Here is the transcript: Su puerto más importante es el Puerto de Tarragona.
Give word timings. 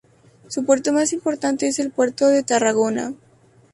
Su 0.47 0.65
puerto 0.65 0.91
más 0.93 1.13
importante 1.13 1.67
es 1.67 1.77
el 1.77 1.91
Puerto 1.91 2.25
de 2.27 2.41
Tarragona. 2.41 3.13